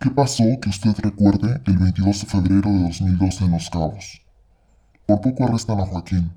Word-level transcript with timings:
¿Qué 0.00 0.10
pasó 0.12 0.44
que 0.62 0.68
usted 0.68 0.94
recuerde 1.00 1.60
el 1.66 1.76
22 1.76 2.20
de 2.20 2.26
febrero 2.28 2.70
de 2.70 2.84
2012 2.84 3.44
en 3.46 3.50
Los 3.50 3.68
Cabos? 3.68 4.22
Por 5.06 5.20
poco 5.20 5.42
arrestan 5.44 5.80
a 5.80 5.86
Joaquín. 5.86 6.30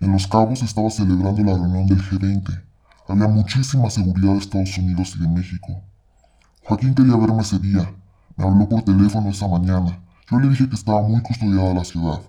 En 0.00 0.12
Los 0.12 0.26
Cabos 0.26 0.62
estaba 0.62 0.88
celebrando 0.88 1.42
la 1.42 1.52
reunión 1.52 1.86
del 1.86 2.00
G20. 2.00 2.62
Había 3.08 3.28
muchísima 3.28 3.90
seguridad 3.90 4.32
de 4.32 4.38
Estados 4.38 4.78
Unidos 4.78 5.12
y 5.14 5.20
de 5.20 5.28
México. 5.28 5.82
Joaquín 6.64 6.94
quería 6.94 7.14
verme 7.18 7.42
ese 7.42 7.58
día. 7.58 7.94
Me 8.34 8.46
habló 8.46 8.66
por 8.66 8.80
teléfono 8.80 9.28
esa 9.28 9.46
mañana. 9.46 10.02
Yo 10.30 10.40
le 10.40 10.48
dije 10.48 10.66
que 10.66 10.74
estaba 10.74 11.02
muy 11.02 11.20
custodiada 11.20 11.74
la 11.74 11.84
ciudad. 11.84 12.22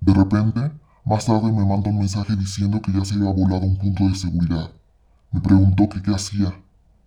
De 0.00 0.14
repente, 0.14 0.70
más 1.04 1.26
tarde 1.26 1.50
me 1.50 1.66
mandó 1.66 1.90
un 1.90 1.98
mensaje 1.98 2.36
diciendo 2.36 2.80
que 2.80 2.92
ya 2.92 3.04
se 3.04 3.14
había 3.14 3.32
volado 3.32 3.66
un 3.66 3.76
punto 3.76 4.06
de 4.06 4.14
seguridad. 4.14 4.70
Me 5.32 5.40
preguntó 5.40 5.88
que 5.88 6.00
qué 6.00 6.14
hacía. 6.14 6.54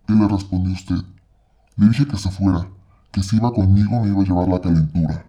¿Qué 0.06 0.12
le 0.12 0.28
respondió 0.28 0.74
usted? 0.74 1.02
Le 1.76 1.88
dije 1.88 2.06
que 2.06 2.18
se 2.18 2.30
fuera, 2.30 2.68
que 3.12 3.22
si 3.22 3.36
iba 3.36 3.52
conmigo 3.52 4.00
me 4.00 4.08
iba 4.08 4.22
a 4.22 4.24
llevar 4.24 4.48
la 4.48 4.60
calentura. 4.60 5.26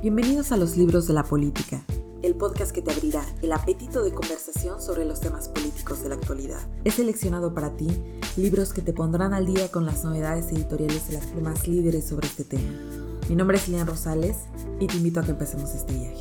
Bienvenidos 0.00 0.52
a 0.52 0.56
los 0.56 0.76
libros 0.76 1.08
de 1.08 1.14
la 1.14 1.24
política, 1.24 1.82
el 2.22 2.36
podcast 2.36 2.72
que 2.72 2.82
te 2.82 2.92
abrirá 2.92 3.24
el 3.42 3.52
apetito 3.52 4.04
de 4.04 4.12
conversación 4.12 4.80
sobre 4.80 5.04
los 5.04 5.18
temas 5.18 5.48
políticos 5.48 6.02
de 6.02 6.10
la 6.10 6.14
actualidad. 6.14 6.60
He 6.84 6.90
seleccionado 6.90 7.52
para 7.52 7.76
ti 7.76 7.88
libros 8.36 8.72
que 8.72 8.82
te 8.82 8.92
pondrán 8.92 9.32
al 9.34 9.46
día 9.46 9.72
con 9.72 9.86
las 9.86 10.04
novedades 10.04 10.52
editoriales 10.52 11.08
de 11.08 11.14
las 11.14 11.26
plumas 11.26 11.66
líderes 11.66 12.06
sobre 12.06 12.28
este 12.28 12.44
tema. 12.44 12.93
Mi 13.28 13.36
nombre 13.36 13.56
es 13.56 13.68
Lilian 13.68 13.86
Rosales 13.86 14.36
y 14.80 14.86
te 14.86 14.96
invito 14.96 15.18
a 15.18 15.24
que 15.24 15.30
empecemos 15.30 15.74
este 15.74 15.94
viaje. 15.94 16.20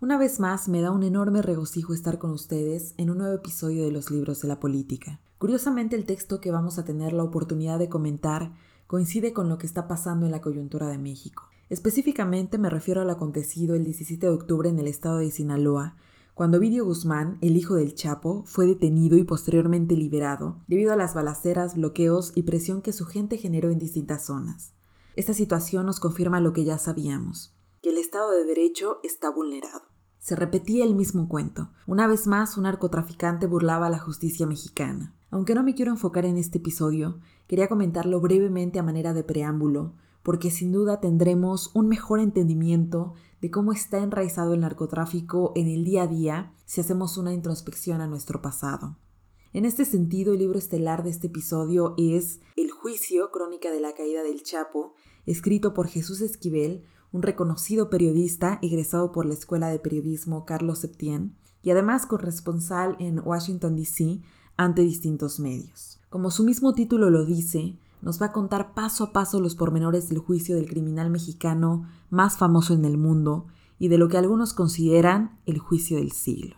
Una 0.00 0.18
vez 0.18 0.38
más, 0.38 0.68
me 0.68 0.82
da 0.82 0.90
un 0.90 1.02
enorme 1.02 1.40
regocijo 1.40 1.94
estar 1.94 2.18
con 2.18 2.32
ustedes 2.32 2.92
en 2.98 3.08
un 3.08 3.18
nuevo 3.18 3.34
episodio 3.34 3.84
de 3.84 3.92
los 3.92 4.10
libros 4.10 4.42
de 4.42 4.48
la 4.48 4.60
política. 4.60 5.20
Curiosamente, 5.38 5.96
el 5.96 6.04
texto 6.04 6.40
que 6.40 6.50
vamos 6.50 6.78
a 6.78 6.84
tener 6.84 7.14
la 7.14 7.24
oportunidad 7.24 7.78
de 7.78 7.88
comentar 7.88 8.52
coincide 8.86 9.32
con 9.32 9.48
lo 9.48 9.56
que 9.56 9.66
está 9.66 9.88
pasando 9.88 10.26
en 10.26 10.32
la 10.32 10.42
coyuntura 10.42 10.88
de 10.88 10.98
México. 10.98 11.48
Específicamente 11.70 12.58
me 12.58 12.68
refiero 12.68 13.00
al 13.00 13.08
acontecido 13.08 13.74
el 13.76 13.84
17 13.84 14.26
de 14.26 14.32
octubre 14.32 14.68
en 14.68 14.78
el 14.78 14.88
estado 14.88 15.18
de 15.18 15.30
Sinaloa, 15.30 15.96
cuando 16.34 16.58
Vidio 16.58 16.86
Guzmán, 16.86 17.36
el 17.42 17.58
hijo 17.58 17.74
del 17.74 17.94
Chapo, 17.94 18.42
fue 18.46 18.66
detenido 18.66 19.18
y 19.18 19.24
posteriormente 19.24 19.96
liberado 19.96 20.62
debido 20.66 20.92
a 20.92 20.96
las 20.96 21.14
balaceras, 21.14 21.76
bloqueos 21.76 22.32
y 22.34 22.42
presión 22.42 22.80
que 22.80 22.94
su 22.94 23.04
gente 23.04 23.36
generó 23.36 23.70
en 23.70 23.78
distintas 23.78 24.24
zonas. 24.24 24.72
Esta 25.14 25.34
situación 25.34 25.84
nos 25.84 26.00
confirma 26.00 26.40
lo 26.40 26.54
que 26.54 26.64
ya 26.64 26.78
sabíamos, 26.78 27.54
que 27.82 27.90
el 27.90 27.98
Estado 27.98 28.30
de 28.30 28.44
Derecho 28.44 28.98
está 29.02 29.30
vulnerado. 29.30 29.82
Se 30.20 30.34
repetía 30.34 30.84
el 30.84 30.94
mismo 30.94 31.28
cuento. 31.28 31.70
Una 31.86 32.06
vez 32.06 32.26
más, 32.26 32.56
un 32.56 32.62
narcotraficante 32.62 33.46
burlaba 33.46 33.88
a 33.88 33.90
la 33.90 33.98
justicia 33.98 34.46
mexicana. 34.46 35.14
Aunque 35.30 35.54
no 35.54 35.62
me 35.62 35.74
quiero 35.74 35.90
enfocar 35.90 36.24
en 36.24 36.38
este 36.38 36.58
episodio, 36.58 37.18
quería 37.46 37.68
comentarlo 37.68 38.20
brevemente 38.20 38.78
a 38.78 38.82
manera 38.82 39.12
de 39.12 39.24
preámbulo, 39.24 39.94
porque 40.22 40.50
sin 40.50 40.72
duda 40.72 41.00
tendremos 41.00 41.70
un 41.74 41.88
mejor 41.88 42.20
entendimiento 42.20 43.14
de 43.40 43.50
cómo 43.50 43.72
está 43.72 43.98
enraizado 43.98 44.54
el 44.54 44.60
narcotráfico 44.60 45.52
en 45.56 45.68
el 45.68 45.84
día 45.84 46.04
a 46.04 46.06
día 46.06 46.52
si 46.64 46.80
hacemos 46.80 47.18
una 47.18 47.32
introspección 47.32 48.00
a 48.00 48.06
nuestro 48.06 48.40
pasado. 48.40 48.96
En 49.52 49.66
este 49.66 49.84
sentido, 49.84 50.32
el 50.32 50.38
libro 50.38 50.58
estelar 50.58 51.02
de 51.02 51.10
este 51.10 51.26
episodio 51.26 51.94
es 51.98 52.40
El 52.56 52.70
juicio, 52.70 53.30
crónica 53.30 53.70
de 53.70 53.80
la 53.80 53.92
caída 53.92 54.22
del 54.22 54.42
Chapo, 54.42 54.94
escrito 55.26 55.74
por 55.74 55.88
Jesús 55.88 56.22
Esquivel, 56.22 56.84
un 57.12 57.22
reconocido 57.22 57.90
periodista 57.90 58.58
egresado 58.62 59.12
por 59.12 59.26
la 59.26 59.34
Escuela 59.34 59.68
de 59.68 59.78
Periodismo 59.78 60.46
Carlos 60.46 60.78
Septién 60.78 61.36
y 61.62 61.70
además 61.70 62.06
corresponsal 62.06 62.96
en 62.98 63.20
Washington, 63.20 63.76
D.C. 63.76 64.20
ante 64.56 64.82
distintos 64.82 65.38
medios. 65.38 66.00
Como 66.08 66.30
su 66.30 66.44
mismo 66.44 66.72
título 66.72 67.10
lo 67.10 67.26
dice, 67.26 67.76
nos 68.02 68.20
va 68.20 68.26
a 68.26 68.32
contar 68.32 68.74
paso 68.74 69.04
a 69.04 69.12
paso 69.12 69.40
los 69.40 69.54
pormenores 69.54 70.08
del 70.08 70.18
juicio 70.18 70.56
del 70.56 70.68
criminal 70.68 71.08
mexicano 71.08 71.86
más 72.10 72.36
famoso 72.36 72.74
en 72.74 72.84
el 72.84 72.98
mundo 72.98 73.46
y 73.78 73.88
de 73.88 73.98
lo 73.98 74.08
que 74.08 74.18
algunos 74.18 74.52
consideran 74.52 75.38
el 75.46 75.58
juicio 75.58 75.96
del 75.96 76.12
siglo. 76.12 76.56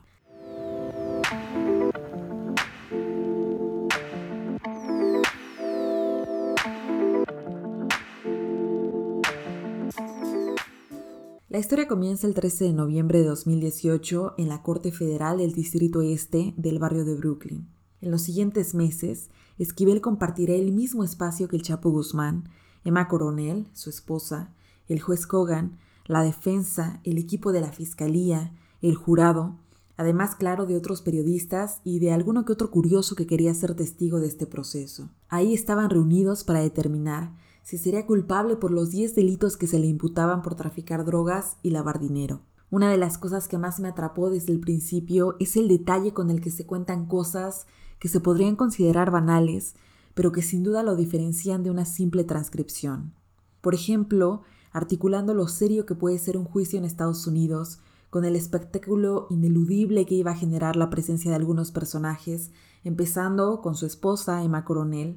La 11.48 11.60
historia 11.60 11.86
comienza 11.86 12.26
el 12.26 12.34
13 12.34 12.64
de 12.64 12.72
noviembre 12.72 13.20
de 13.20 13.26
2018 13.26 14.34
en 14.38 14.48
la 14.48 14.60
Corte 14.62 14.90
Federal 14.90 15.38
del 15.38 15.52
Distrito 15.52 16.02
Este 16.02 16.52
del 16.56 16.80
barrio 16.80 17.04
de 17.04 17.14
Brooklyn. 17.14 17.73
En 18.04 18.10
los 18.10 18.20
siguientes 18.20 18.74
meses, 18.74 19.30
Esquivel 19.58 20.02
compartirá 20.02 20.52
el 20.52 20.72
mismo 20.72 21.04
espacio 21.04 21.48
que 21.48 21.56
el 21.56 21.62
Chapo 21.62 21.88
Guzmán, 21.88 22.50
Emma 22.84 23.08
Coronel, 23.08 23.66
su 23.72 23.88
esposa, 23.88 24.52
el 24.88 25.00
juez 25.00 25.26
Kogan, 25.26 25.78
la 26.04 26.22
defensa, 26.22 27.00
el 27.02 27.16
equipo 27.16 27.50
de 27.50 27.62
la 27.62 27.72
fiscalía, 27.72 28.52
el 28.82 28.94
jurado, 28.94 29.56
además, 29.96 30.34
claro, 30.34 30.66
de 30.66 30.76
otros 30.76 31.00
periodistas 31.00 31.80
y 31.82 31.98
de 31.98 32.12
alguno 32.12 32.44
que 32.44 32.52
otro 32.52 32.70
curioso 32.70 33.16
que 33.16 33.26
quería 33.26 33.54
ser 33.54 33.74
testigo 33.74 34.20
de 34.20 34.26
este 34.26 34.46
proceso. 34.46 35.08
Ahí 35.30 35.54
estaban 35.54 35.88
reunidos 35.88 36.44
para 36.44 36.60
determinar 36.60 37.32
si 37.62 37.78
sería 37.78 38.04
culpable 38.04 38.56
por 38.56 38.70
los 38.70 38.90
10 38.90 39.14
delitos 39.14 39.56
que 39.56 39.66
se 39.66 39.78
le 39.78 39.86
imputaban 39.86 40.42
por 40.42 40.56
traficar 40.56 41.06
drogas 41.06 41.56
y 41.62 41.70
lavar 41.70 42.00
dinero. 42.00 42.42
Una 42.68 42.90
de 42.90 42.98
las 42.98 43.16
cosas 43.16 43.48
que 43.48 43.56
más 43.56 43.80
me 43.80 43.88
atrapó 43.88 44.28
desde 44.28 44.52
el 44.52 44.60
principio 44.60 45.36
es 45.38 45.56
el 45.56 45.68
detalle 45.68 46.12
con 46.12 46.28
el 46.28 46.42
que 46.42 46.50
se 46.50 46.66
cuentan 46.66 47.06
cosas 47.06 47.66
que 48.04 48.10
se 48.10 48.20
podrían 48.20 48.54
considerar 48.54 49.10
banales, 49.10 49.76
pero 50.12 50.30
que 50.30 50.42
sin 50.42 50.62
duda 50.62 50.82
lo 50.82 50.94
diferencian 50.94 51.62
de 51.62 51.70
una 51.70 51.86
simple 51.86 52.22
transcripción. 52.22 53.14
Por 53.62 53.74
ejemplo, 53.74 54.42
articulando 54.72 55.32
lo 55.32 55.48
serio 55.48 55.86
que 55.86 55.94
puede 55.94 56.18
ser 56.18 56.36
un 56.36 56.44
juicio 56.44 56.78
en 56.78 56.84
Estados 56.84 57.26
Unidos, 57.26 57.78
con 58.10 58.26
el 58.26 58.36
espectáculo 58.36 59.26
ineludible 59.30 60.04
que 60.04 60.16
iba 60.16 60.32
a 60.32 60.36
generar 60.36 60.76
la 60.76 60.90
presencia 60.90 61.30
de 61.30 61.36
algunos 61.36 61.72
personajes, 61.72 62.50
empezando 62.82 63.62
con 63.62 63.74
su 63.74 63.86
esposa, 63.86 64.44
Emma 64.44 64.66
Coronel, 64.66 65.16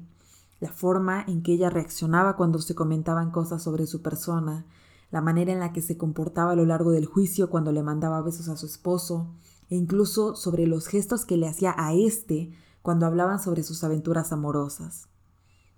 la 0.58 0.72
forma 0.72 1.22
en 1.28 1.42
que 1.42 1.52
ella 1.52 1.68
reaccionaba 1.68 2.36
cuando 2.36 2.58
se 2.58 2.74
comentaban 2.74 3.30
cosas 3.32 3.62
sobre 3.62 3.86
su 3.86 4.00
persona, 4.00 4.64
la 5.10 5.20
manera 5.20 5.52
en 5.52 5.60
la 5.60 5.74
que 5.74 5.82
se 5.82 5.98
comportaba 5.98 6.52
a 6.52 6.56
lo 6.56 6.64
largo 6.64 6.90
del 6.90 7.04
juicio 7.04 7.50
cuando 7.50 7.70
le 7.70 7.82
mandaba 7.82 8.22
besos 8.22 8.48
a 8.48 8.56
su 8.56 8.64
esposo, 8.64 9.34
e 9.68 9.76
incluso 9.76 10.34
sobre 10.36 10.66
los 10.66 10.86
gestos 10.86 11.26
que 11.26 11.36
le 11.36 11.48
hacía 11.48 11.74
a 11.76 11.92
éste 11.92 12.50
cuando 12.82 13.06
hablaban 13.06 13.40
sobre 13.40 13.62
sus 13.62 13.84
aventuras 13.84 14.32
amorosas. 14.32 15.08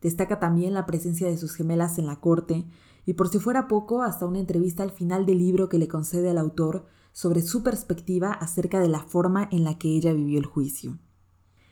Destaca 0.00 0.40
también 0.40 0.74
la 0.74 0.86
presencia 0.86 1.28
de 1.28 1.36
sus 1.36 1.54
gemelas 1.54 1.98
en 1.98 2.06
la 2.06 2.20
corte, 2.20 2.66
y 3.06 3.14
por 3.14 3.28
si 3.28 3.38
fuera 3.38 3.68
poco, 3.68 4.02
hasta 4.02 4.26
una 4.26 4.38
entrevista 4.38 4.82
al 4.82 4.90
final 4.90 5.26
del 5.26 5.38
libro 5.38 5.68
que 5.68 5.78
le 5.78 5.88
concede 5.88 6.30
al 6.30 6.38
autor 6.38 6.86
sobre 7.12 7.42
su 7.42 7.62
perspectiva 7.62 8.32
acerca 8.32 8.80
de 8.80 8.88
la 8.88 9.00
forma 9.00 9.48
en 9.50 9.64
la 9.64 9.78
que 9.78 9.88
ella 9.88 10.12
vivió 10.12 10.38
el 10.38 10.46
juicio. 10.46 10.98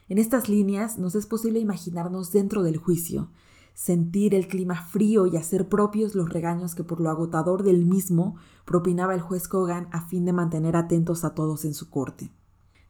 En 0.08 0.18
estas 0.18 0.48
líneas 0.48 0.98
nos 0.98 1.14
es 1.14 1.26
posible 1.26 1.60
imaginarnos 1.60 2.32
dentro 2.32 2.62
del 2.62 2.78
juicio, 2.78 3.30
sentir 3.74 4.34
el 4.34 4.48
clima 4.48 4.74
frío 4.74 5.26
y 5.26 5.36
hacer 5.36 5.68
propios 5.68 6.14
los 6.14 6.30
regaños 6.30 6.74
que 6.74 6.82
por 6.82 7.00
lo 7.00 7.10
agotador 7.10 7.62
del 7.62 7.84
mismo 7.84 8.36
propinaba 8.64 9.14
el 9.14 9.20
juez 9.20 9.46
Kogan 9.46 9.88
a 9.92 10.06
fin 10.08 10.24
de 10.24 10.32
mantener 10.32 10.76
atentos 10.76 11.24
a 11.24 11.34
todos 11.34 11.64
en 11.64 11.74
su 11.74 11.88
corte. 11.88 12.32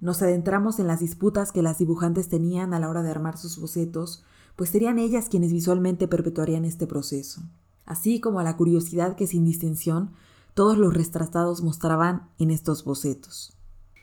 Nos 0.00 0.22
adentramos 0.22 0.78
en 0.78 0.86
las 0.86 1.00
disputas 1.00 1.50
que 1.50 1.62
las 1.62 1.78
dibujantes 1.78 2.28
tenían 2.28 2.72
a 2.72 2.78
la 2.78 2.88
hora 2.88 3.02
de 3.02 3.10
armar 3.10 3.36
sus 3.36 3.58
bocetos, 3.58 4.24
pues 4.54 4.70
serían 4.70 4.98
ellas 4.98 5.28
quienes 5.28 5.52
visualmente 5.52 6.06
perpetuarían 6.06 6.64
este 6.64 6.86
proceso, 6.86 7.42
así 7.84 8.20
como 8.20 8.38
a 8.38 8.44
la 8.44 8.56
curiosidad 8.56 9.16
que 9.16 9.26
sin 9.26 9.44
distinción 9.44 10.12
todos 10.54 10.78
los 10.78 10.94
retratados 10.94 11.62
mostraban 11.62 12.28
en 12.38 12.50
estos 12.50 12.84
bocetos. 12.84 13.56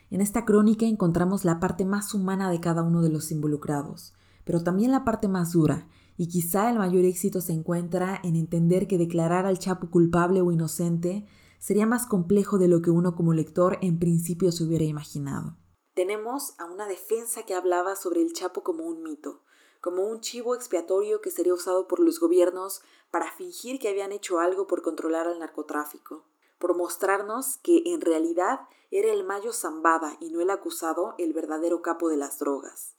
En 0.09 0.21
esta 0.21 0.45
crónica 0.45 0.85
encontramos 0.85 1.45
la 1.45 1.59
parte 1.59 1.85
más 1.85 2.13
humana 2.13 2.49
de 2.51 2.59
cada 2.59 2.83
uno 2.83 3.01
de 3.01 3.09
los 3.09 3.31
involucrados, 3.31 4.13
pero 4.43 4.63
también 4.63 4.91
la 4.91 5.05
parte 5.05 5.27
más 5.27 5.53
dura, 5.53 5.87
y 6.17 6.27
quizá 6.27 6.69
el 6.69 6.77
mayor 6.77 7.05
éxito 7.05 7.41
se 7.41 7.53
encuentra 7.53 8.19
en 8.23 8.35
entender 8.35 8.87
que 8.87 8.97
declarar 8.97 9.45
al 9.45 9.59
Chapo 9.59 9.89
culpable 9.89 10.41
o 10.41 10.51
inocente 10.51 11.25
sería 11.57 11.85
más 11.85 12.05
complejo 12.05 12.57
de 12.57 12.67
lo 12.67 12.81
que 12.81 12.91
uno 12.91 13.15
como 13.15 13.33
lector 13.33 13.77
en 13.81 13.97
principio 13.97 14.51
se 14.51 14.63
hubiera 14.63 14.85
imaginado. 14.85 15.57
Tenemos 15.95 16.53
a 16.59 16.65
una 16.65 16.87
defensa 16.87 17.43
que 17.43 17.55
hablaba 17.55 17.95
sobre 17.95 18.21
el 18.21 18.33
Chapo 18.33 18.61
como 18.61 18.85
un 18.85 19.01
mito, 19.01 19.41
como 19.81 20.03
un 20.03 20.21
chivo 20.21 20.53
expiatorio 20.53 21.21
que 21.21 21.31
sería 21.31 21.55
usado 21.55 21.87
por 21.87 21.99
los 21.99 22.19
gobiernos 22.19 22.81
para 23.09 23.31
fingir 23.31 23.79
que 23.79 23.89
habían 23.89 24.11
hecho 24.11 24.37
algo 24.39 24.67
por 24.67 24.83
controlar 24.83 25.27
al 25.27 25.39
narcotráfico 25.39 26.23
por 26.57 26.75
mostrarnos 26.75 27.57
que 27.57 27.83
en 27.85 28.01
realidad 28.01 28.61
era 28.91 29.11
el 29.11 29.23
Mayo 29.23 29.53
Zambada 29.53 30.17
y 30.19 30.29
no 30.29 30.41
el 30.41 30.49
acusado 30.49 31.15
el 31.17 31.33
verdadero 31.33 31.81
capo 31.81 32.09
de 32.09 32.17
las 32.17 32.39
drogas. 32.39 32.95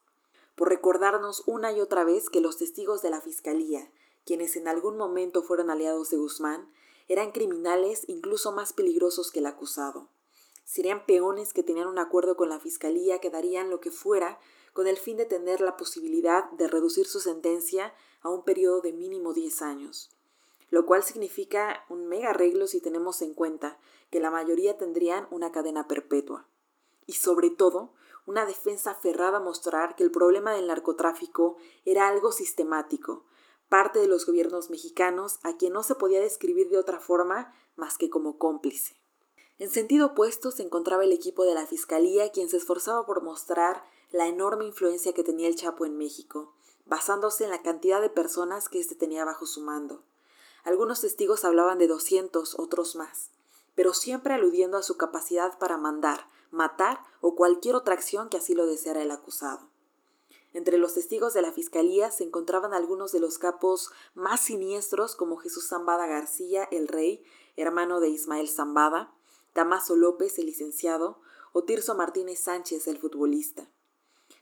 por 0.54 0.70
recordarnos 0.70 1.42
una 1.46 1.70
y 1.72 1.82
otra 1.82 2.02
vez 2.02 2.30
que 2.30 2.40
los 2.40 2.56
testigos 2.56 3.02
de 3.02 3.10
la 3.10 3.20
Fiscalía, 3.20 3.90
quienes 4.24 4.56
en 4.56 4.68
algún 4.68 4.96
momento 4.96 5.42
fueron 5.42 5.68
aliados 5.68 6.08
de 6.08 6.16
Guzmán, 6.16 6.72
eran 7.08 7.30
criminales 7.30 8.04
incluso 8.08 8.52
más 8.52 8.72
peligrosos 8.72 9.30
que 9.30 9.40
el 9.40 9.46
acusado. 9.46 10.08
Serían 10.66 11.06
peones 11.06 11.52
que 11.52 11.62
tenían 11.62 11.86
un 11.86 12.00
acuerdo 12.00 12.36
con 12.36 12.48
la 12.48 12.58
Fiscalía 12.58 13.20
que 13.20 13.30
darían 13.30 13.70
lo 13.70 13.80
que 13.80 13.92
fuera 13.92 14.40
con 14.72 14.88
el 14.88 14.96
fin 14.96 15.16
de 15.16 15.24
tener 15.24 15.60
la 15.60 15.76
posibilidad 15.76 16.50
de 16.50 16.66
reducir 16.66 17.06
su 17.06 17.20
sentencia 17.20 17.94
a 18.20 18.30
un 18.30 18.42
periodo 18.42 18.80
de 18.80 18.92
mínimo 18.92 19.32
10 19.32 19.62
años, 19.62 20.10
lo 20.68 20.84
cual 20.84 21.04
significa 21.04 21.84
un 21.88 22.08
mega 22.08 22.30
arreglo 22.30 22.66
si 22.66 22.80
tenemos 22.80 23.22
en 23.22 23.32
cuenta 23.32 23.78
que 24.10 24.18
la 24.18 24.32
mayoría 24.32 24.76
tendrían 24.76 25.28
una 25.30 25.52
cadena 25.52 25.86
perpetua. 25.86 26.48
Y 27.06 27.12
sobre 27.12 27.50
todo, 27.50 27.92
una 28.26 28.44
defensa 28.44 28.90
aferrada 28.90 29.36
a 29.36 29.40
mostrar 29.40 29.94
que 29.94 30.02
el 30.02 30.10
problema 30.10 30.52
del 30.52 30.66
narcotráfico 30.66 31.58
era 31.84 32.08
algo 32.08 32.32
sistemático, 32.32 33.24
parte 33.68 34.00
de 34.00 34.08
los 34.08 34.26
gobiernos 34.26 34.68
mexicanos 34.68 35.38
a 35.44 35.56
quien 35.56 35.72
no 35.72 35.84
se 35.84 35.94
podía 35.94 36.20
describir 36.20 36.70
de 36.70 36.78
otra 36.78 36.98
forma 36.98 37.54
más 37.76 37.96
que 37.98 38.10
como 38.10 38.36
cómplice. 38.36 39.05
En 39.58 39.70
sentido 39.70 40.08
opuesto 40.08 40.50
se 40.50 40.62
encontraba 40.62 41.04
el 41.04 41.12
equipo 41.12 41.44
de 41.44 41.54
la 41.54 41.66
Fiscalía, 41.66 42.30
quien 42.30 42.50
se 42.50 42.58
esforzaba 42.58 43.06
por 43.06 43.22
mostrar 43.22 43.84
la 44.10 44.26
enorme 44.26 44.66
influencia 44.66 45.14
que 45.14 45.24
tenía 45.24 45.48
el 45.48 45.56
Chapo 45.56 45.86
en 45.86 45.96
México, 45.96 46.52
basándose 46.84 47.44
en 47.44 47.50
la 47.50 47.62
cantidad 47.62 48.02
de 48.02 48.10
personas 48.10 48.68
que 48.68 48.80
éste 48.80 48.94
tenía 48.94 49.24
bajo 49.24 49.46
su 49.46 49.62
mando. 49.62 50.02
Algunos 50.62 51.00
testigos 51.00 51.44
hablaban 51.44 51.78
de 51.78 51.88
200, 51.88 52.58
otros 52.58 52.96
más, 52.96 53.30
pero 53.74 53.94
siempre 53.94 54.34
aludiendo 54.34 54.76
a 54.76 54.82
su 54.82 54.96
capacidad 54.96 55.58
para 55.58 55.78
mandar, 55.78 56.26
matar 56.50 57.00
o 57.20 57.34
cualquier 57.34 57.76
otra 57.76 57.94
acción 57.94 58.28
que 58.28 58.36
así 58.36 58.54
lo 58.54 58.66
deseara 58.66 59.02
el 59.02 59.10
acusado. 59.10 59.68
Entre 60.52 60.78
los 60.78 60.94
testigos 60.94 61.34
de 61.34 61.42
la 61.42 61.52
Fiscalía 61.52 62.10
se 62.10 62.24
encontraban 62.24 62.74
algunos 62.74 63.12
de 63.12 63.20
los 63.20 63.38
capos 63.38 63.90
más 64.14 64.40
siniestros 64.40 65.14
como 65.14 65.36
Jesús 65.36 65.68
Zambada 65.68 66.06
García, 66.06 66.68
el 66.70 66.88
rey, 66.88 67.24
hermano 67.56 68.00
de 68.00 68.08
Ismael 68.08 68.48
Zambada, 68.48 69.12
Damaso 69.56 69.96
López, 69.96 70.38
el 70.38 70.46
licenciado, 70.46 71.20
o 71.52 71.64
Tirso 71.64 71.94
Martínez 71.94 72.40
Sánchez, 72.40 72.86
el 72.88 72.98
futbolista. 72.98 73.70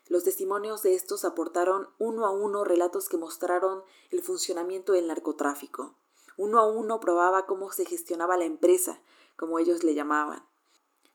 Los 0.09 0.25
testimonios 0.25 0.83
de 0.83 0.95
estos 0.95 1.25
aportaron 1.25 1.89
uno 1.99 2.27
a 2.27 2.31
uno 2.31 2.65
relatos 2.65 3.09
que 3.09 3.17
mostraron 3.17 3.85
el 4.11 4.23
funcionamiento 4.23 4.93
del 4.93 5.07
narcotráfico. 5.07 5.97
Uno 6.37 6.59
a 6.59 6.67
uno 6.67 6.99
probaba 6.99 7.47
cómo 7.47 7.71
se 7.71 7.87
gestionaba 7.87 8.37
la 8.37 8.45
empresa, 8.45 9.01
como 9.37 9.61
ellos 9.61 9.85
le 9.85 9.95
llamaban. 9.95 10.45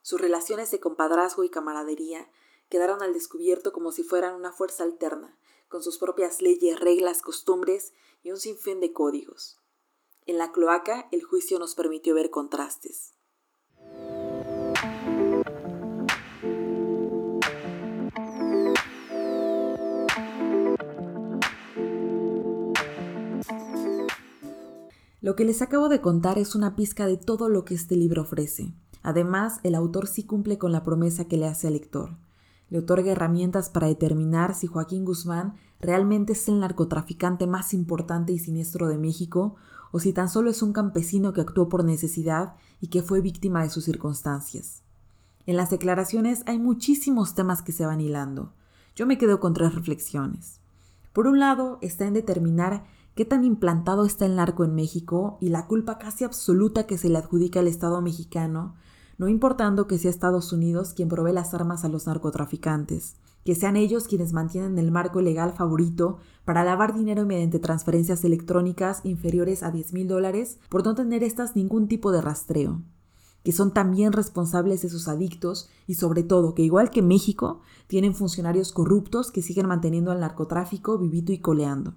Sus 0.01 0.21
relaciones 0.21 0.71
de 0.71 0.79
compadrazgo 0.79 1.43
y 1.43 1.49
camaradería 1.49 2.31
quedaron 2.69 3.03
al 3.03 3.13
descubierto 3.13 3.73
como 3.73 3.91
si 3.91 4.03
fueran 4.03 4.33
una 4.33 4.53
fuerza 4.53 4.85
alterna, 4.85 5.37
con 5.67 5.83
sus 5.83 5.97
propias 5.97 6.41
leyes, 6.41 6.79
reglas, 6.79 7.21
costumbres 7.21 7.93
y 8.23 8.31
un 8.31 8.37
sinfín 8.37 8.79
de 8.79 8.93
códigos. 8.93 9.59
En 10.25 10.37
la 10.37 10.53
cloaca 10.53 11.09
el 11.11 11.21
juicio 11.23 11.59
nos 11.59 11.75
permitió 11.75 12.15
ver 12.15 12.29
contrastes. 12.29 13.18
Lo 25.21 25.35
que 25.35 25.45
les 25.45 25.61
acabo 25.61 25.89
de 25.89 26.01
contar 26.01 26.37
es 26.37 26.55
una 26.55 26.75
pizca 26.75 27.05
de 27.05 27.17
todo 27.17 27.49
lo 27.49 27.65
que 27.65 27.75
este 27.75 27.95
libro 27.95 28.21
ofrece. 28.21 28.73
Además, 29.01 29.59
el 29.63 29.75
autor 29.75 30.07
sí 30.07 30.23
cumple 30.23 30.57
con 30.57 30.71
la 30.71 30.83
promesa 30.83 31.25
que 31.25 31.37
le 31.37 31.47
hace 31.47 31.67
al 31.67 31.73
lector 31.73 32.17
le 32.69 32.79
otorga 32.79 33.11
herramientas 33.11 33.69
para 33.69 33.87
determinar 33.87 34.53
si 34.53 34.67
Joaquín 34.67 35.05
Guzmán 35.05 35.55
realmente 35.79 36.33
es 36.33 36.47
el 36.47 36.59
narcotraficante 36.59 37.47
más 37.47 37.73
importante 37.73 38.31
y 38.31 38.39
siniestro 38.39 38.87
de 38.87 38.97
México 38.97 39.55
o 39.91 39.99
si 39.99 40.13
tan 40.13 40.29
solo 40.29 40.51
es 40.51 40.61
un 40.61 40.71
campesino 40.71 41.33
que 41.33 41.41
actuó 41.41 41.67
por 41.67 41.83
necesidad 41.83 42.55
y 42.79 42.87
que 42.87 43.01
fue 43.01 43.21
víctima 43.21 43.63
de 43.63 43.69
sus 43.69 43.85
circunstancias. 43.85 44.83
En 45.47 45.57
las 45.57 45.71
declaraciones 45.71 46.43
hay 46.45 46.59
muchísimos 46.59 47.33
temas 47.33 47.63
que 47.63 47.71
se 47.71 47.85
van 47.85 48.01
hilando. 48.01 48.53
Yo 48.95 49.07
me 49.07 49.17
quedo 49.17 49.39
con 49.39 49.53
tres 49.53 49.73
reflexiones. 49.73 50.59
Por 51.11 51.25
un 51.25 51.39
lado, 51.39 51.79
está 51.81 52.05
en 52.05 52.13
determinar 52.13 52.85
qué 53.19 53.25
tan 53.25 53.43
implantado 53.43 54.05
está 54.05 54.25
el 54.25 54.37
narco 54.37 54.63
en 54.63 54.73
México 54.75 55.37
y 55.41 55.49
la 55.49 55.67
culpa 55.67 55.97
casi 55.97 56.23
absoluta 56.23 56.87
que 56.87 56.97
se 56.97 57.09
le 57.09 57.17
adjudica 57.17 57.59
al 57.59 57.67
Estado 57.67 58.01
mexicano 58.01 58.75
no 59.17 59.27
importando 59.27 59.87
que 59.87 59.97
sea 59.97 60.09
Estados 60.09 60.53
Unidos 60.53 60.93
quien 60.93 61.09
provee 61.09 61.33
las 61.33 61.53
armas 61.53 61.83
a 61.83 61.89
los 61.89 62.07
narcotraficantes, 62.07 63.17
que 63.43 63.55
sean 63.55 63.75
ellos 63.75 64.07
quienes 64.07 64.31
mantienen 64.31 64.79
el 64.79 64.89
marco 64.89 65.19
legal 65.19 65.51
favorito 65.51 66.19
para 66.45 66.63
lavar 66.63 66.93
dinero 66.93 67.25
mediante 67.25 67.59
transferencias 67.59 68.23
electrónicas 68.23 69.01
inferiores 69.03 69.63
a 69.63 69.71
10 69.71 69.91
mil 69.91 70.07
dólares 70.07 70.57
por 70.69 70.85
no 70.85 70.95
tener 70.95 71.21
estas 71.21 71.57
ningún 71.57 71.89
tipo 71.89 72.13
de 72.13 72.21
rastreo, 72.21 72.83
que 73.43 73.51
son 73.51 73.73
también 73.73 74.13
responsables 74.13 74.81
de 74.81 74.87
sus 74.87 75.09
adictos 75.09 75.67
y 75.87 75.95
sobre 75.95 76.23
todo 76.23 76.55
que 76.55 76.61
igual 76.61 76.89
que 76.89 77.01
México 77.01 77.59
tienen 77.87 78.15
funcionarios 78.15 78.71
corruptos 78.71 79.29
que 79.29 79.41
siguen 79.41 79.67
manteniendo 79.67 80.13
al 80.13 80.21
narcotráfico 80.21 80.97
vivito 80.97 81.33
y 81.33 81.39
coleando. 81.39 81.95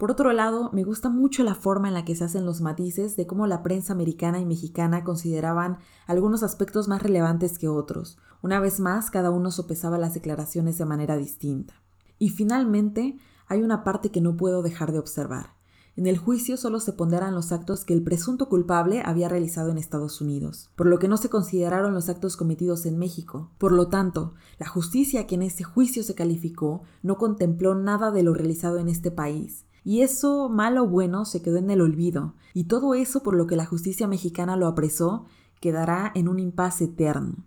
Por 0.00 0.10
otro 0.10 0.32
lado, 0.32 0.70
me 0.72 0.82
gusta 0.82 1.10
mucho 1.10 1.44
la 1.44 1.54
forma 1.54 1.88
en 1.88 1.92
la 1.92 2.06
que 2.06 2.14
se 2.14 2.24
hacen 2.24 2.46
los 2.46 2.62
matices 2.62 3.16
de 3.16 3.26
cómo 3.26 3.46
la 3.46 3.62
prensa 3.62 3.92
americana 3.92 4.40
y 4.40 4.46
mexicana 4.46 5.04
consideraban 5.04 5.76
algunos 6.06 6.42
aspectos 6.42 6.88
más 6.88 7.02
relevantes 7.02 7.58
que 7.58 7.68
otros. 7.68 8.16
Una 8.40 8.60
vez 8.60 8.80
más, 8.80 9.10
cada 9.10 9.30
uno 9.30 9.50
sopesaba 9.50 9.98
las 9.98 10.14
declaraciones 10.14 10.78
de 10.78 10.86
manera 10.86 11.18
distinta. 11.18 11.74
Y 12.18 12.30
finalmente, 12.30 13.18
hay 13.46 13.62
una 13.62 13.84
parte 13.84 14.10
que 14.10 14.22
no 14.22 14.38
puedo 14.38 14.62
dejar 14.62 14.90
de 14.90 15.00
observar. 15.00 15.50
En 15.96 16.06
el 16.06 16.16
juicio 16.16 16.56
solo 16.56 16.80
se 16.80 16.94
ponderan 16.94 17.34
los 17.34 17.52
actos 17.52 17.84
que 17.84 17.92
el 17.92 18.02
presunto 18.02 18.48
culpable 18.48 19.02
había 19.04 19.28
realizado 19.28 19.70
en 19.70 19.76
Estados 19.76 20.22
Unidos, 20.22 20.70
por 20.76 20.86
lo 20.86 20.98
que 20.98 21.08
no 21.08 21.18
se 21.18 21.28
consideraron 21.28 21.92
los 21.92 22.08
actos 22.08 22.38
cometidos 22.38 22.86
en 22.86 22.96
México. 22.96 23.50
Por 23.58 23.72
lo 23.72 23.88
tanto, 23.88 24.32
la 24.58 24.66
justicia 24.66 25.26
que 25.26 25.34
en 25.34 25.42
ese 25.42 25.62
juicio 25.62 26.02
se 26.02 26.14
calificó 26.14 26.84
no 27.02 27.18
contempló 27.18 27.74
nada 27.74 28.10
de 28.12 28.22
lo 28.22 28.32
realizado 28.32 28.78
en 28.78 28.88
este 28.88 29.10
país, 29.10 29.66
y 29.84 30.02
eso, 30.02 30.48
malo 30.48 30.84
o 30.84 30.86
bueno, 30.86 31.24
se 31.24 31.42
quedó 31.42 31.58
en 31.58 31.70
el 31.70 31.80
olvido, 31.80 32.34
y 32.54 32.64
todo 32.64 32.94
eso 32.94 33.22
por 33.22 33.34
lo 33.34 33.46
que 33.46 33.56
la 33.56 33.66
justicia 33.66 34.06
mexicana 34.06 34.56
lo 34.56 34.66
apresó, 34.66 35.26
quedará 35.60 36.12
en 36.14 36.28
un 36.28 36.38
impasse 36.38 36.84
eterno. 36.84 37.44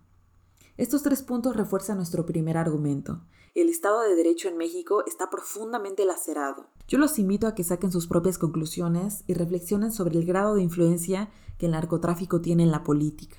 Estos 0.77 1.03
tres 1.03 1.21
puntos 1.21 1.55
refuerzan 1.55 1.97
nuestro 1.97 2.25
primer 2.25 2.57
argumento. 2.57 3.21
El 3.53 3.69
Estado 3.69 4.01
de 4.01 4.15
Derecho 4.15 4.49
en 4.49 4.57
México 4.57 5.03
está 5.05 5.29
profundamente 5.29 6.05
lacerado. 6.05 6.65
Yo 6.87 6.97
los 6.97 7.19
invito 7.19 7.45
a 7.45 7.53
que 7.53 7.63
saquen 7.63 7.91
sus 7.91 8.07
propias 8.07 8.39
conclusiones 8.39 9.23
y 9.27 9.35
reflexionen 9.35 9.91
sobre 9.91 10.17
el 10.17 10.25
grado 10.25 10.55
de 10.55 10.63
influencia 10.63 11.29
que 11.59 11.67
el 11.67 11.73
narcotráfico 11.73 12.41
tiene 12.41 12.63
en 12.63 12.71
la 12.71 12.83
política. 12.83 13.37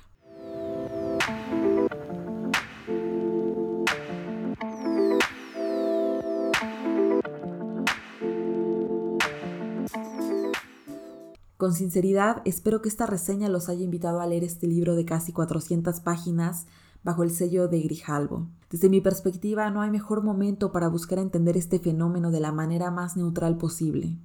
Con 11.65 11.73
sinceridad, 11.73 12.43
espero 12.45 12.83
que 12.83 12.89
esta 12.89 13.07
reseña 13.07 13.49
los 13.49 13.69
haya 13.69 13.83
invitado 13.83 14.21
a 14.21 14.27
leer 14.27 14.43
este 14.43 14.67
libro 14.67 14.95
de 14.95 15.03
casi 15.03 15.33
400 15.33 15.99
páginas 15.99 16.67
bajo 17.03 17.23
el 17.23 17.31
sello 17.31 17.67
de 17.67 17.81
Grijalbo. 17.81 18.47
Desde 18.69 18.87
mi 18.87 19.01
perspectiva, 19.01 19.71
no 19.71 19.81
hay 19.81 19.89
mejor 19.89 20.23
momento 20.23 20.71
para 20.71 20.89
buscar 20.89 21.17
entender 21.17 21.57
este 21.57 21.79
fenómeno 21.79 22.29
de 22.29 22.39
la 22.39 22.51
manera 22.51 22.91
más 22.91 23.17
neutral 23.17 23.57
posible. 23.57 24.15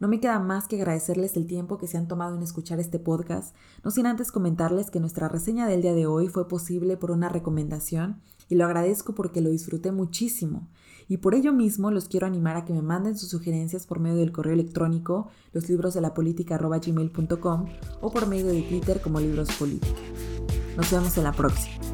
No 0.00 0.08
me 0.08 0.20
queda 0.20 0.38
más 0.38 0.68
que 0.68 0.76
agradecerles 0.76 1.34
el 1.38 1.46
tiempo 1.46 1.78
que 1.78 1.86
se 1.86 1.96
han 1.96 2.08
tomado 2.08 2.36
en 2.36 2.42
escuchar 2.42 2.78
este 2.78 2.98
podcast, 2.98 3.56
no 3.82 3.90
sin 3.90 4.04
antes 4.04 4.30
comentarles 4.30 4.90
que 4.90 5.00
nuestra 5.00 5.30
reseña 5.30 5.66
del 5.66 5.80
día 5.80 5.94
de 5.94 6.04
hoy 6.04 6.28
fue 6.28 6.46
posible 6.46 6.98
por 6.98 7.10
una 7.10 7.30
recomendación 7.30 8.20
y 8.52 8.54
lo 8.54 8.66
agradezco 8.66 9.14
porque 9.14 9.40
lo 9.40 9.48
disfruté 9.48 9.92
muchísimo. 9.92 10.68
Y 11.08 11.16
por 11.16 11.34
ello 11.34 11.54
mismo 11.54 11.90
los 11.90 12.06
quiero 12.06 12.26
animar 12.26 12.58
a 12.58 12.66
que 12.66 12.74
me 12.74 12.82
manden 12.82 13.16
sus 13.16 13.30
sugerencias 13.30 13.86
por 13.86 13.98
medio 13.98 14.18
del 14.18 14.30
correo 14.30 14.52
electrónico 14.52 15.30
loslibrosdelapolítica.gmail.com 15.54 17.64
o 18.02 18.12
por 18.12 18.26
medio 18.26 18.48
de 18.48 18.60
Twitter 18.60 19.00
como 19.00 19.20
Libros 19.20 19.48
Política. 19.58 20.02
Nos 20.76 20.90
vemos 20.90 21.16
en 21.16 21.24
la 21.24 21.32
próxima. 21.32 21.91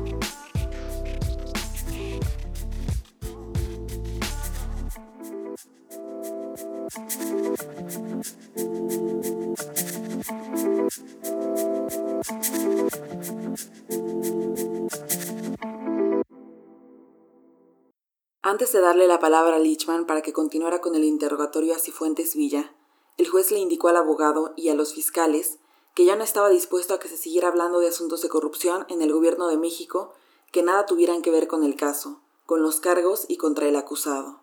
Antes 18.49 18.73
de 18.73 18.81
darle 18.81 19.07
la 19.07 19.19
palabra 19.19 19.57
a 19.57 19.59
Lichman 19.59 20.07
para 20.07 20.23
que 20.23 20.33
continuara 20.33 20.81
con 20.81 20.95
el 20.95 21.05
interrogatorio 21.05 21.75
a 21.75 21.79
Cifuentes 21.79 22.35
Villa, 22.35 22.75
el 23.19 23.29
juez 23.29 23.51
le 23.51 23.59
indicó 23.59 23.89
al 23.89 23.99
abogado 23.99 24.55
y 24.57 24.71
a 24.71 24.75
los 24.75 24.95
fiscales 24.95 25.59
que 25.93 26.07
ya 26.07 26.17
no 26.17 26.25
estaba 26.25 26.49
dispuesto 26.49 26.95
a 26.95 26.99
que 26.99 27.09
se 27.09 27.19
siguiera 27.19 27.49
hablando 27.49 27.79
de 27.79 27.89
asuntos 27.89 28.23
de 28.23 28.31
corrupción 28.31 28.87
en 28.89 29.03
el 29.03 29.13
gobierno 29.13 29.49
de 29.49 29.59
México 29.59 30.15
que 30.51 30.63
nada 30.63 30.87
tuvieran 30.87 31.21
que 31.21 31.31
ver 31.31 31.47
con 31.47 31.63
el 31.63 31.77
caso, 31.77 32.23
con 32.47 32.63
los 32.63 32.81
cargos 32.81 33.27
y 33.29 33.37
contra 33.37 33.69
el 33.69 33.77
acusado. 33.77 34.41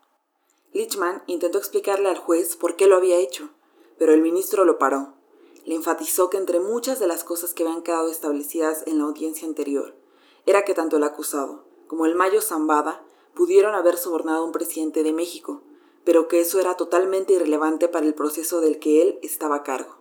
Lichman 0.72 1.24
intentó 1.26 1.58
explicarle 1.58 2.08
al 2.08 2.20
juez 2.20 2.58
por 2.58 2.76
qué 2.76 2.86
lo 2.86 2.98
había 2.98 3.18
hecho, 3.18 3.50
pero 3.98 4.14
el 4.14 4.22
ministro 4.22 4.66
lo 4.66 4.78
paró. 4.78 5.16
Le 5.66 5.74
enfatizó 5.74 6.30
que 6.30 6.38
entre 6.38 6.60
muchas 6.60 7.00
de 7.00 7.08
las 7.08 7.24
cosas 7.24 7.56
que 7.56 7.64
habían 7.64 7.82
quedado 7.82 8.12
establecidas 8.12 8.84
en 8.86 9.00
la 9.00 9.06
audiencia 9.06 9.48
anterior, 9.48 9.96
era 10.46 10.64
que 10.64 10.76
tanto 10.76 10.98
el 10.98 11.04
acusado 11.04 11.66
como 11.88 12.06
el 12.06 12.14
Mayo 12.14 12.42
Zambada 12.42 13.04
pudieron 13.36 13.76
haber 13.76 13.98
sobornado 13.98 14.40
a 14.40 14.46
un 14.46 14.52
presidente 14.52 15.04
de 15.04 15.14
México, 15.14 15.62
pero 16.04 16.28
que 16.28 16.40
eso 16.40 16.60
era 16.60 16.76
totalmente 16.76 17.34
irrelevante 17.34 17.88
para 17.88 18.06
el 18.06 18.14
proceso 18.14 18.62
del 18.62 18.80
que 18.80 19.02
él 19.02 19.20
estaba 19.22 19.58
a 19.58 19.64
cargo. 19.64 19.98